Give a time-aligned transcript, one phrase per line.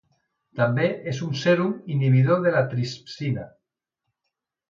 [0.59, 3.47] També és un sèrum inhibidor de la tripsina.